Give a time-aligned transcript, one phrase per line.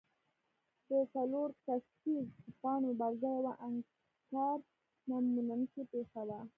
[0.87, 2.25] د څلور کسیز
[2.61, 4.57] بانډ مبارزه یوه انکار
[5.07, 6.39] نه منونکې پېښه وه.